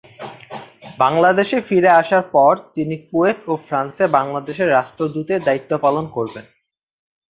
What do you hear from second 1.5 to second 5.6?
ফিরে আসার পর তিনি কুয়েত ও ফ্রান্সে বাংলাদেশের রাষ্ট্রদূতের